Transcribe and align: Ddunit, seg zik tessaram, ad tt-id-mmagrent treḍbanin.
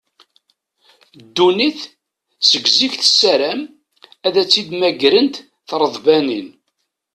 Ddunit, 1.25 1.79
seg 2.49 2.65
zik 2.77 2.93
tessaram, 2.97 3.61
ad 4.27 4.33
tt-id-mmagrent 4.35 5.35
treḍbanin. 5.67 6.47